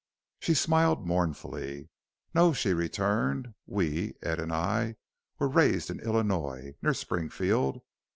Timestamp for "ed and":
4.23-4.51